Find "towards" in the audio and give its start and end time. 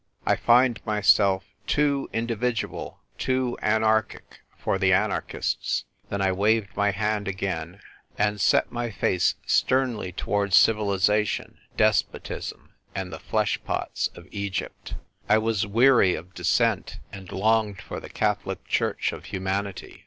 10.11-10.57